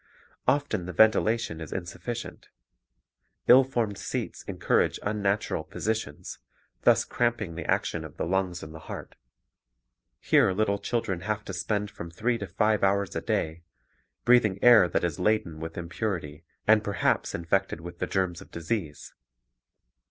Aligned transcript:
Often 0.47 0.87
the 0.87 0.93
ventilation 0.93 1.61
is 1.61 1.71
insufficient. 1.71 2.49
Ill 3.47 3.63
formed 3.63 3.99
seats 3.99 4.41
encourage 4.47 4.99
unnatural 5.03 5.63
positions, 5.63 6.39
thus 6.81 7.05
cramping 7.05 7.53
the 7.53 7.69
action 7.69 8.03
of 8.03 8.17
the 8.17 8.25
lungs 8.25 8.63
and 8.63 8.73
the 8.73 8.79
heart. 8.89 9.15
Here 10.19 10.53
little 10.53 10.79
children 10.79 11.19
have 11.19 11.45
to 11.45 11.53
spend 11.53 11.91
from 11.91 12.09
three 12.09 12.39
to 12.39 12.47
five 12.47 12.83
hours 12.83 13.15
a 13.15 13.21
day, 13.21 13.61
breathing 14.25 14.57
air 14.63 14.89
that 14.89 15.03
is 15.03 15.19
laden 15.19 15.59
with 15.59 15.77
impurity 15.77 16.45
and 16.65 16.83
perhaps 16.83 17.35
infected 17.35 17.79
with 17.79 17.99
the 17.99 18.07
germs 18.07 18.41
of 18.41 18.49
disease. 18.49 19.13